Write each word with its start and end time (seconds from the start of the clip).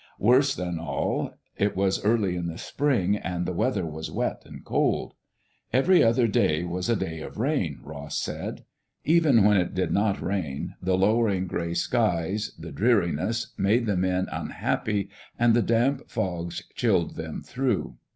Worse 0.17 0.55
than 0.55 0.79
all, 0.79 1.35
it 1.57 1.75
was 1.75 2.03
early 2.03 2.35
in 2.35 2.47
the 2.47 2.57
spring 2.57 3.15
and 3.15 3.45
the 3.45 3.53
weather 3.53 3.85
was 3.85 4.09
wet 4.09 4.41
and 4.47 4.65
cold. 4.65 5.13
"Every 5.71 6.01
other 6.03 6.27
day 6.27 6.63
was 6.63 6.89
a 6.89 6.95
day 6.95 7.19
of 7.19 7.37
rain," 7.37 7.81
Ross 7.83 8.17
said. 8.17 8.63
Even 9.03 9.43
when 9.43 9.57
it 9.57 9.75
did 9.75 9.91
not 9.91 10.19
rain, 10.19 10.73
the 10.81 10.97
lowering 10.97 11.45
gray 11.45 11.75
skies, 11.75 12.51
the 12.57 12.71
dreariness, 12.71 13.53
made 13.59 13.85
the 13.85 13.95
men 13.95 14.25
unhappy, 14.31 15.09
and 15.37 15.53
the 15.53 15.61
damp 15.61 16.09
fogs 16.09 16.63
chilled 16.75 17.15
them 17.15 17.43
through. 17.43 17.97